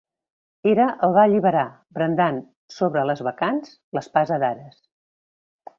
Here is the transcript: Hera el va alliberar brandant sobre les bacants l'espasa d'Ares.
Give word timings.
Hera 0.69 0.87
el 1.07 1.13
va 1.17 1.25
alliberar 1.29 1.65
brandant 1.99 2.41
sobre 2.79 3.07
les 3.11 3.23
bacants 3.31 3.79
l'espasa 3.99 4.45
d'Ares. 4.45 4.81